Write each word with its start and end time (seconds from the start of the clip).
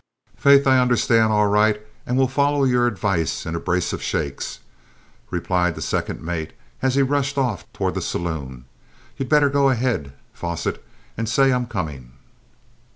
"Faith, 0.35 0.65
I 0.65 0.79
understand 0.79 1.31
all 1.31 1.45
right 1.45 1.79
and 2.07 2.17
will 2.17 2.27
follow 2.27 2.63
your 2.63 2.87
advice 2.87 3.45
in 3.45 3.53
a 3.53 3.59
brace 3.59 3.93
of 3.93 4.01
shakes," 4.01 4.57
replied 5.29 5.75
the 5.75 5.81
second 5.83 6.23
mate, 6.23 6.53
as 6.81 6.95
he 6.95 7.03
rushed 7.03 7.37
off 7.37 7.71
towards 7.71 7.93
the 7.93 8.01
saloon. 8.01 8.65
"You'd 9.17 9.29
better 9.29 9.51
go 9.51 9.67
on 9.67 9.73
ahead, 9.73 10.13
Fosset, 10.33 10.83
and 11.15 11.29
say 11.29 11.53
I'm 11.53 11.67
coming!" 11.67 12.13